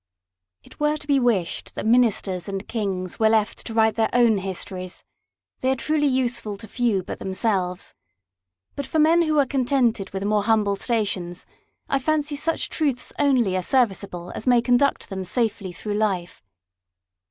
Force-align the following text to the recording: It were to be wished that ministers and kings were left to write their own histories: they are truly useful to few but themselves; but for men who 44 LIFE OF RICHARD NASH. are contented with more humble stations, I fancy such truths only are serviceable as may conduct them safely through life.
It 0.63 0.79
were 0.79 0.97
to 0.97 1.05
be 1.05 1.19
wished 1.19 1.75
that 1.75 1.85
ministers 1.85 2.49
and 2.49 2.67
kings 2.67 3.19
were 3.19 3.29
left 3.29 3.67
to 3.67 3.73
write 3.75 3.93
their 3.93 4.09
own 4.13 4.39
histories: 4.39 5.03
they 5.59 5.69
are 5.69 5.75
truly 5.75 6.07
useful 6.07 6.57
to 6.57 6.67
few 6.67 7.03
but 7.03 7.19
themselves; 7.19 7.93
but 8.75 8.87
for 8.87 8.97
men 8.97 9.21
who 9.21 9.35
44 9.35 9.35
LIFE 9.35 9.35
OF 9.35 9.37
RICHARD 9.37 9.45
NASH. 9.45 9.45
are 9.71 9.75
contented 9.75 10.09
with 10.09 10.23
more 10.25 10.43
humble 10.45 10.75
stations, 10.75 11.45
I 11.87 11.99
fancy 11.99 12.35
such 12.35 12.69
truths 12.69 13.13
only 13.19 13.55
are 13.55 13.61
serviceable 13.61 14.31
as 14.33 14.47
may 14.47 14.59
conduct 14.63 15.07
them 15.11 15.23
safely 15.23 15.71
through 15.71 15.93
life. 15.93 16.41